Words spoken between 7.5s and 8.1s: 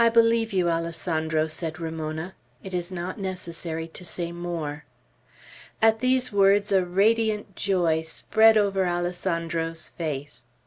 joy